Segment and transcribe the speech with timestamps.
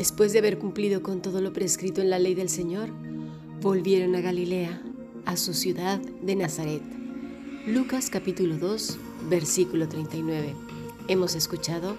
[0.00, 2.88] Después de haber cumplido con todo lo prescrito en la ley del Señor,
[3.60, 4.80] volvieron a Galilea,
[5.26, 6.80] a su ciudad de Nazaret.
[7.66, 8.96] Lucas capítulo 2,
[9.28, 10.54] versículo 39.
[11.08, 11.98] Hemos escuchado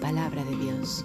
[0.00, 1.04] palabra de Dios.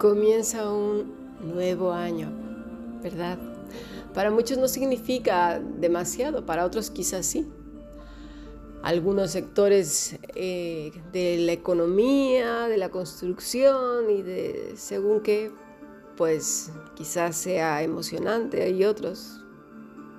[0.00, 1.12] Comienza un
[1.42, 2.32] nuevo año,
[3.02, 3.38] ¿verdad?
[4.14, 7.46] Para muchos no significa demasiado, para otros quizás sí.
[8.82, 15.52] Algunos sectores eh, de la economía, de la construcción y de según qué,
[16.16, 19.44] pues quizás sea emocionante y otros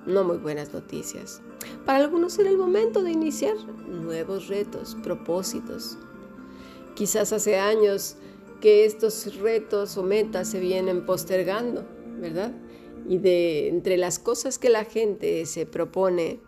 [0.06, 1.40] no muy buenas noticias.
[1.84, 3.56] Para algunos será el momento de iniciar
[3.88, 5.98] nuevos retos, propósitos.
[6.94, 8.16] Quizás hace años
[8.62, 11.84] que estos retos o metas se vienen postergando,
[12.20, 12.52] ¿verdad?
[13.08, 16.38] Y de entre las cosas que la gente se propone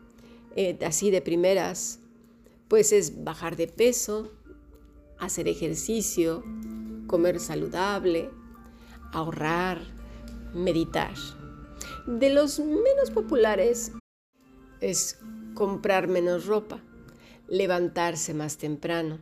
[0.54, 1.98] eh, así de primeras,
[2.68, 4.30] pues es bajar de peso,
[5.18, 6.44] hacer ejercicio,
[7.08, 8.30] comer saludable,
[9.12, 9.80] ahorrar,
[10.54, 11.14] meditar.
[12.06, 13.90] De los menos populares
[14.80, 15.18] es
[15.54, 16.80] comprar menos ropa,
[17.48, 19.18] levantarse más temprano,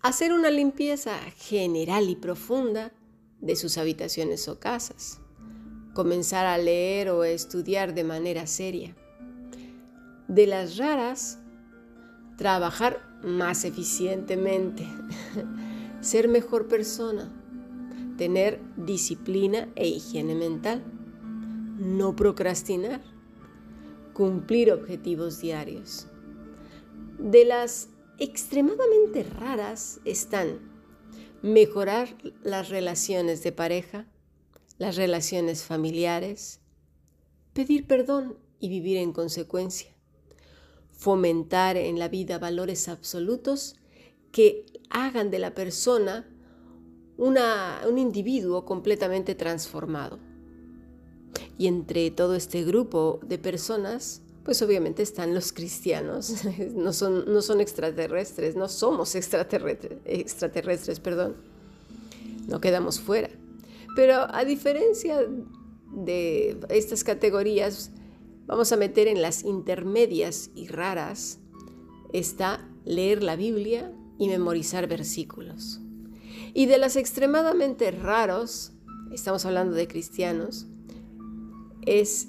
[0.00, 2.92] hacer una limpieza general y profunda
[3.40, 5.20] de sus habitaciones o casas,
[5.94, 8.94] comenzar a leer o estudiar de manera seria.
[10.28, 11.38] De las raras,
[12.36, 14.86] trabajar más eficientemente,
[16.00, 17.32] ser mejor persona,
[18.16, 20.84] tener disciplina e higiene mental,
[21.78, 23.00] no procrastinar,
[24.12, 26.08] cumplir objetivos diarios.
[27.18, 30.58] De las extremadamente raras están
[31.42, 34.06] mejorar las relaciones de pareja,
[34.76, 36.60] las relaciones familiares,
[37.52, 39.90] pedir perdón y vivir en consecuencia,
[40.90, 43.76] fomentar en la vida valores absolutos
[44.32, 46.28] que hagan de la persona
[47.16, 50.18] un individuo completamente transformado.
[51.56, 56.42] Y entre todo este grupo de personas, pues obviamente están los cristianos,
[56.74, 61.36] no son, no son extraterrestres, no somos extraterrestres, extraterrestres, perdón,
[62.46, 63.28] no quedamos fuera.
[63.94, 65.18] Pero a diferencia
[65.92, 67.90] de estas categorías,
[68.46, 71.40] vamos a meter en las intermedias y raras,
[72.14, 75.82] está leer la Biblia y memorizar versículos.
[76.54, 78.72] Y de las extremadamente raros,
[79.12, 80.64] estamos hablando de cristianos,
[81.84, 82.28] es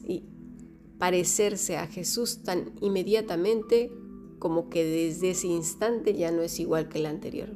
[0.99, 3.91] parecerse a Jesús tan inmediatamente
[4.37, 7.49] como que desde ese instante ya no es igual que el anterior.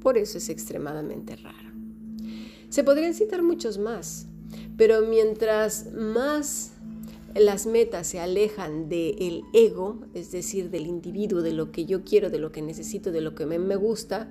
[0.00, 1.70] Por eso es extremadamente raro.
[2.68, 4.26] Se podrían citar muchos más,
[4.76, 6.72] pero mientras más
[7.34, 12.30] las metas se alejan del ego, es decir, del individuo, de lo que yo quiero,
[12.30, 14.30] de lo que necesito, de lo que me gusta,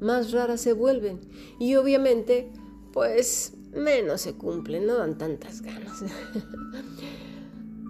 [0.00, 1.20] más raras se vuelven.
[1.58, 2.50] Y obviamente,
[2.92, 6.04] pues menos se cumplen, no dan tantas ganas.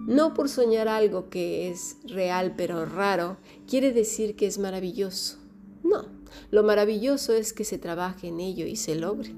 [0.05, 5.37] No por soñar algo que es real pero raro, quiere decir que es maravilloso.
[5.83, 6.05] No,
[6.51, 9.33] lo maravilloso es que se trabaje en ello y se logre.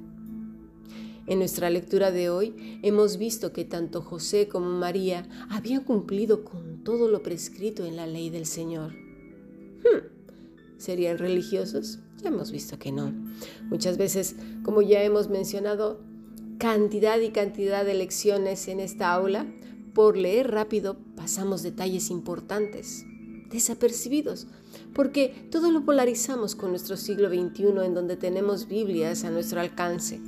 [1.26, 6.84] En nuestra lectura de hoy hemos visto que tanto José como María habían cumplido con
[6.84, 8.94] todo lo prescrito en la ley del Señor.
[8.94, 10.06] Hmm,
[10.78, 12.00] ¿Serían religiosos?
[12.22, 13.14] Ya hemos visto que no.
[13.70, 16.02] Muchas veces, como ya hemos mencionado,
[16.58, 19.46] cantidad y cantidad de lecciones en esta aula
[19.98, 23.04] por leer rápido pasamos detalles importantes,
[23.50, 24.46] desapercibidos,
[24.94, 30.22] porque todo lo polarizamos con nuestro siglo XXI en donde tenemos Biblias a nuestro alcance,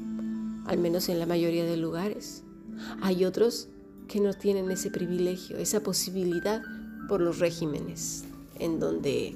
[0.66, 2.42] al menos en la mayoría de lugares.
[3.04, 3.68] Hay otros
[4.08, 6.64] que no tienen ese privilegio, esa posibilidad
[7.08, 8.24] por los regímenes
[8.58, 9.36] en donde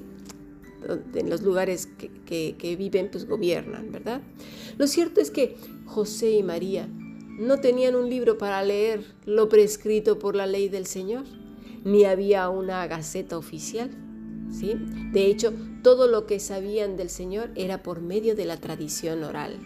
[1.14, 1.86] en los lugares
[2.26, 4.20] que, que, viven, pues gobiernan, ¿verdad?
[4.78, 6.88] Lo cierto es que José y María
[7.38, 11.24] no tenían un libro para leer lo prescrito por la ley del Señor,
[11.84, 13.90] ni había una gaceta oficial.
[14.50, 14.74] ¿sí?
[15.12, 15.52] De hecho,
[15.82, 19.58] todo lo que sabían del Señor era por medio de la tradición oral,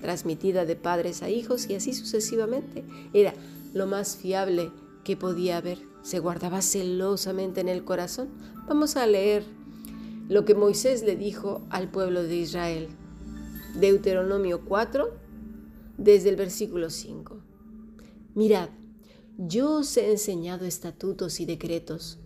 [0.00, 2.84] transmitida de padres a hijos y así sucesivamente.
[3.12, 3.34] Era
[3.74, 4.70] lo más fiable
[5.04, 5.78] que podía haber.
[6.02, 8.28] Se guardaba celosamente en el corazón.
[8.68, 9.44] Vamos a leer
[10.28, 12.88] lo que Moisés le dijo al pueblo de Israel.
[13.74, 15.25] Deuteronomio 4,
[15.98, 17.40] desde el versículo 5.
[18.34, 18.70] Mirad,
[19.38, 22.18] yo os he enseñado estatutos y decretos,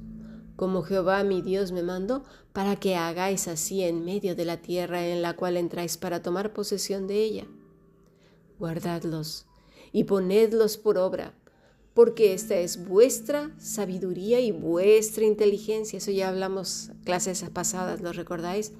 [0.56, 5.06] como Jehová mi Dios me mandó, para que hagáis así en medio de la tierra
[5.06, 7.46] en la cual entráis para tomar posesión de ella.
[8.58, 9.46] Guardadlos
[9.92, 11.34] y ponedlos por obra,
[11.94, 15.96] porque esta es vuestra sabiduría y vuestra inteligencia.
[15.96, 18.72] Eso ya hablamos clases pasadas, ¿lo recordáis?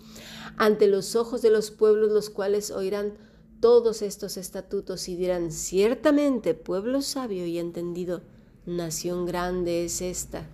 [0.57, 3.15] Ante los ojos de los pueblos los cuales oirán
[3.61, 8.23] todos estos estatutos y dirán, ciertamente pueblo sabio y entendido,
[8.67, 10.47] nación grande es esta.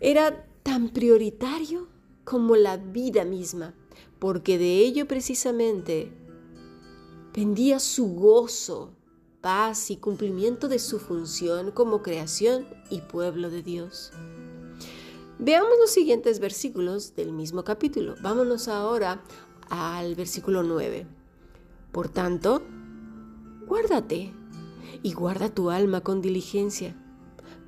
[0.00, 1.86] Era tan prioritario
[2.24, 3.74] como la vida misma,
[4.18, 6.10] porque de ello precisamente
[7.32, 8.90] pendía su gozo,
[9.40, 14.12] paz y cumplimiento de su función como creación y pueblo de Dios.
[15.38, 18.14] Veamos los siguientes versículos del mismo capítulo.
[18.22, 19.22] Vámonos ahora
[19.68, 21.23] al versículo 9.
[21.94, 22.60] Por tanto,
[23.68, 24.34] guárdate
[25.04, 26.96] y guarda tu alma con diligencia,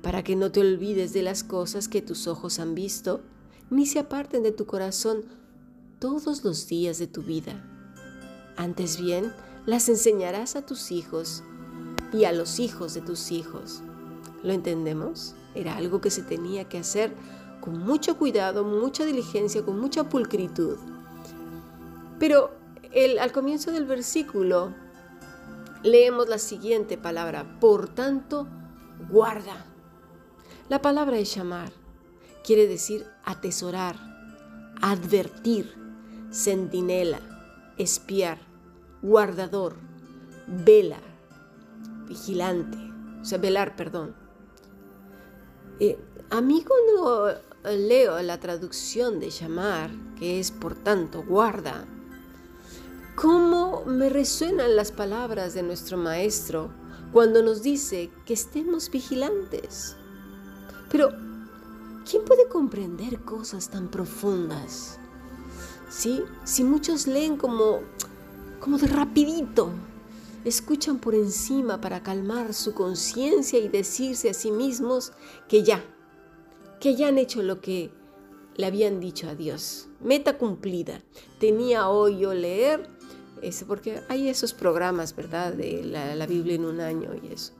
[0.01, 3.21] para que no te olvides de las cosas que tus ojos han visto,
[3.69, 5.23] ni se aparten de tu corazón
[5.99, 7.65] todos los días de tu vida.
[8.57, 9.31] Antes bien,
[9.65, 11.41] las enseñarás a tus hijos
[12.11, 13.81] y a los hijos de tus hijos.
[14.43, 15.35] ¿Lo entendemos?
[15.55, 17.15] Era algo que se tenía que hacer
[17.61, 20.75] con mucho cuidado, mucha diligencia, con mucha pulcritud.
[22.19, 22.56] Pero
[23.19, 24.73] al comienzo del versículo
[25.83, 28.47] leemos la siguiente palabra, por tanto,
[29.09, 29.65] guarda.
[30.69, 31.71] La palabra es llamar,
[32.43, 33.95] quiere decir atesorar,
[34.81, 35.73] advertir,
[36.31, 37.19] centinela,
[37.77, 38.39] espiar,
[39.01, 39.75] guardador,
[40.47, 40.99] vela,
[42.07, 42.77] vigilante,
[43.21, 44.15] o sea, velar, perdón.
[45.79, 45.97] Eh,
[46.29, 51.85] a mí cuando leo la traducción de llamar, que es por tanto guarda,
[53.17, 56.69] cómo me resuenan las palabras de nuestro Maestro
[57.11, 59.95] cuando nos dice que estemos vigilantes.
[60.91, 61.09] Pero,
[62.07, 64.99] ¿quién puede comprender cosas tan profundas?
[65.89, 66.21] ¿Sí?
[66.43, 67.79] Si muchos leen como,
[68.59, 69.71] como de rapidito,
[70.45, 75.11] escuchan por encima para calmar su conciencia y decirse a sí mismos
[75.49, 75.83] que ya,
[76.79, 77.89] que ya han hecho lo que
[78.57, 79.87] le habían dicho a Dios.
[80.01, 81.01] Meta cumplida.
[81.39, 82.95] Tenía hoy yo leer
[83.67, 85.53] porque hay esos programas, ¿verdad?
[85.53, 87.53] De la, Biblia en un año y eso.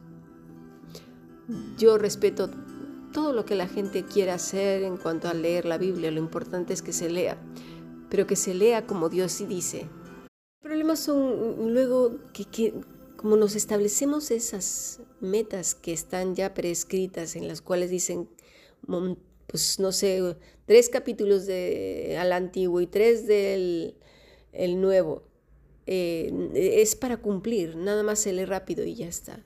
[1.77, 2.49] Yo respeto
[3.13, 6.73] todo lo que la gente quiera hacer en cuanto a leer la Biblia, lo importante
[6.73, 7.37] es que se lea,
[8.09, 9.87] pero que se lea como Dios sí dice.
[10.61, 12.73] El problema son luego que, que
[13.15, 18.29] como nos establecemos esas metas que están ya prescritas, en las cuales dicen,
[19.47, 23.95] pues no sé, tres capítulos de, al antiguo y tres del
[24.53, 25.23] el nuevo,
[25.87, 29.43] eh, es para cumplir, nada más se lee rápido y ya está.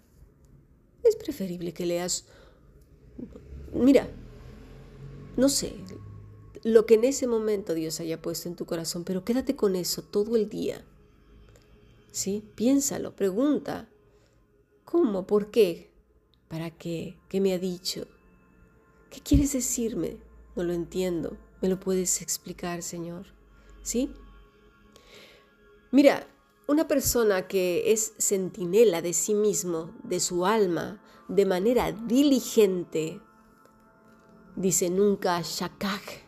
[1.03, 2.25] Es preferible que leas,
[3.73, 4.07] mira,
[5.37, 5.73] no sé,
[6.63, 10.03] lo que en ese momento Dios haya puesto en tu corazón, pero quédate con eso
[10.03, 10.83] todo el día.
[12.11, 12.43] ¿Sí?
[12.55, 13.87] Piénsalo, pregunta,
[14.83, 15.25] ¿cómo?
[15.25, 15.91] ¿Por qué?
[16.47, 17.17] ¿Para qué?
[17.29, 18.07] ¿Qué me ha dicho?
[19.09, 20.17] ¿Qué quieres decirme?
[20.55, 21.37] No lo entiendo.
[21.61, 23.27] ¿Me lo puedes explicar, Señor?
[23.83, 24.11] ¿Sí?
[25.91, 26.27] Mira,
[26.71, 33.19] una persona que es centinela de sí mismo, de su alma, de manera diligente,
[34.55, 36.25] dice nunca shakak,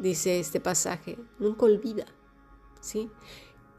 [0.00, 2.06] dice este pasaje, nunca olvida.
[2.80, 3.10] ¿sí?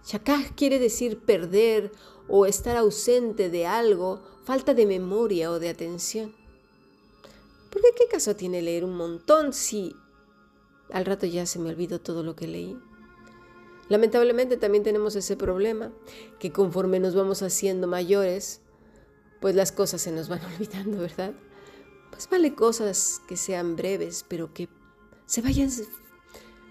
[0.05, 1.91] Shakak quiere decir perder
[2.29, 6.33] o estar ausente de algo, falta de memoria o de atención.
[7.69, 9.93] ¿Por qué qué caso tiene leer un montón si
[10.89, 12.79] al rato ya se me olvidó todo lo que leí?
[13.91, 15.91] Lamentablemente también tenemos ese problema,
[16.39, 18.62] que conforme nos vamos haciendo mayores,
[19.41, 21.33] pues las cosas se nos van olvidando, ¿verdad?
[22.10, 24.69] Pues vale cosas que sean breves, pero que
[25.25, 25.69] se vayan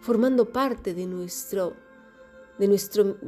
[0.00, 1.76] formando parte de nuestro,
[2.58, 3.18] de nuestro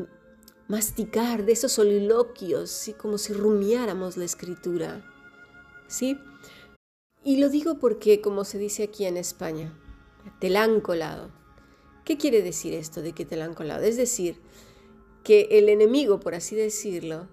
[0.68, 2.94] masticar, de esos soliloquios, ¿sí?
[2.94, 5.04] como si rumiáramos la escritura.
[5.87, 6.18] ¿Sí?
[7.22, 9.78] Y lo digo porque, como se dice aquí en España,
[10.40, 11.41] te la han colado.
[12.04, 13.85] ¿Qué quiere decir esto de que te la han colado?
[13.85, 14.40] Es decir,
[15.23, 17.28] que el enemigo, por así decirlo,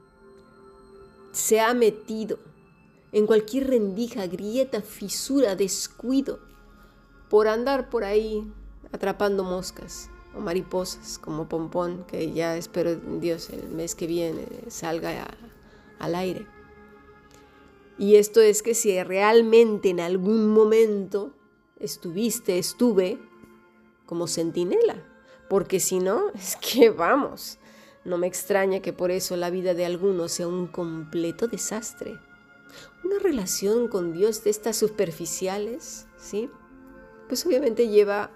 [1.31, 2.37] se ha metido
[3.11, 6.39] en cualquier rendija, grieta, fisura, descuido
[7.29, 8.51] por andar por ahí
[8.91, 15.27] atrapando moscas o mariposas como Pompón, que ya espero Dios el mes que viene salga
[15.97, 16.45] al aire.
[17.97, 21.33] Y esto es que si realmente en algún momento
[21.79, 23.19] estuviste, estuve
[24.09, 25.03] como centinela,
[25.49, 27.59] porque si no, es que vamos,
[28.03, 32.19] no me extraña que por eso la vida de algunos sea un completo desastre.
[33.03, 36.49] Una relación con Dios de estas superficiales, ¿sí?
[37.27, 38.31] Pues obviamente lleva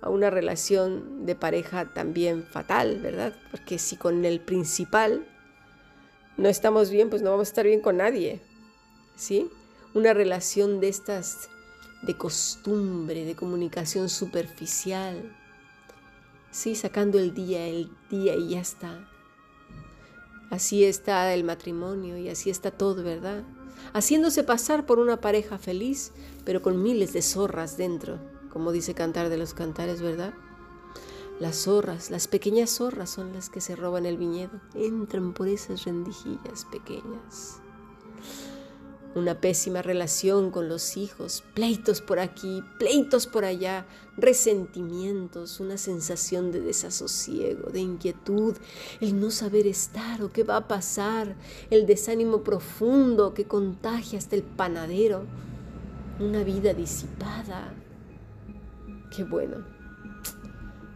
[0.00, 3.36] a una relación de pareja también fatal, ¿verdad?
[3.50, 5.28] Porque si con el principal
[6.38, 8.40] no estamos bien, pues no vamos a estar bien con nadie,
[9.14, 9.50] ¿sí?
[9.92, 11.50] Una relación de estas
[12.02, 15.36] de costumbre, de comunicación superficial,
[16.50, 19.08] sí, sacando el día, el día y ya está.
[20.50, 23.42] Así está el matrimonio y así está todo, ¿verdad?
[23.92, 26.12] Haciéndose pasar por una pareja feliz,
[26.44, 28.18] pero con miles de zorras dentro
[28.58, 30.34] como dice Cantar de los Cantares, ¿verdad?
[31.38, 35.84] Las zorras, las pequeñas zorras son las que se roban el viñedo, entran por esas
[35.84, 37.60] rendijillas pequeñas.
[39.18, 43.84] Una pésima relación con los hijos, pleitos por aquí, pleitos por allá,
[44.16, 48.56] resentimientos, una sensación de desasosiego, de inquietud,
[49.00, 51.34] el no saber estar o qué va a pasar,
[51.70, 55.24] el desánimo profundo que contagia hasta el panadero,
[56.20, 57.74] una vida disipada,
[59.10, 59.64] Qué bueno.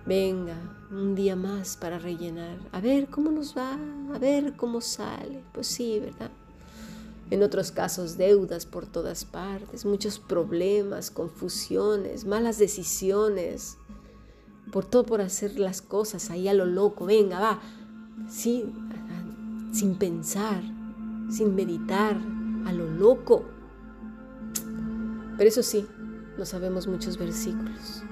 [0.05, 0.57] Venga,
[0.91, 2.59] un día más para rellenar.
[2.73, 3.79] A ver cómo nos va,
[4.15, 5.43] a ver cómo sale.
[5.53, 6.31] Pues sí, ¿verdad?
[7.33, 13.79] En otros casos, deudas por todas partes, muchos problemas, confusiones, malas decisiones.
[14.71, 17.07] Por todo por hacer las cosas ahí a lo loco.
[17.07, 17.63] Venga, va.
[18.29, 18.71] Sí,
[19.73, 20.63] sin pensar,
[21.31, 22.19] sin meditar,
[22.67, 23.47] a lo loco.
[25.39, 25.87] Pero eso sí,
[26.37, 28.03] no sabemos muchos versículos.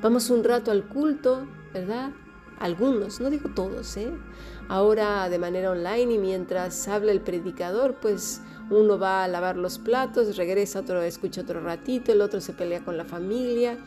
[0.00, 2.10] Vamos un rato al culto, ¿verdad?
[2.58, 4.10] Algunos, no digo todos, ¿eh?
[4.68, 9.78] Ahora de manera online y mientras habla el predicador, pues uno va a lavar los
[9.78, 13.78] platos, regresa otro, escucha otro ratito, el otro se pelea con la familia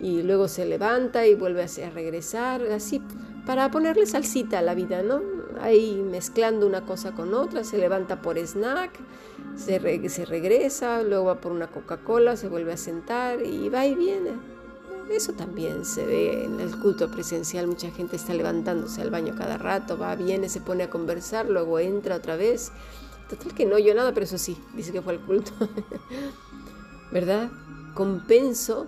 [0.00, 3.00] y luego se levanta y vuelve a regresar, así,
[3.46, 5.20] para ponerle salsita a la vida, ¿no?
[5.60, 8.90] Ahí mezclando una cosa con otra, se levanta por snack,
[9.56, 13.94] se, se regresa, luego va por una Coca-Cola, se vuelve a sentar y va y
[13.94, 14.53] viene.
[15.10, 19.58] Eso también se ve en el culto presencial, mucha gente está levantándose al baño cada
[19.58, 22.72] rato, va, viene, se pone a conversar, luego entra otra vez.
[23.28, 25.52] Total que no oyó nada, pero eso sí, dice que fue al culto.
[27.12, 27.50] ¿Verdad?
[27.94, 28.86] Compenso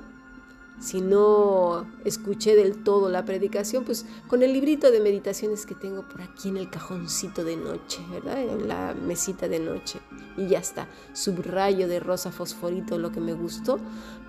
[0.79, 6.03] si no escuché del todo la predicación, pues con el librito de meditaciones que tengo
[6.03, 8.43] por aquí en el cajoncito de noche, ¿verdad?
[8.43, 10.01] En la mesita de noche.
[10.37, 13.79] Y ya está, subrayo de rosa fosforito lo que me gustó,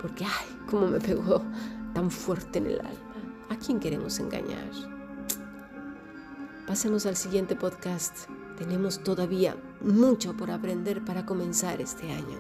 [0.02, 1.44] porque, ay, cómo me pegó
[1.94, 3.14] tan fuerte en el alma.
[3.50, 4.70] ¿A quién queremos engañar?
[6.68, 8.30] Pasemos al siguiente podcast.
[8.58, 12.38] Tenemos todavía mucho por aprender para comenzar este año.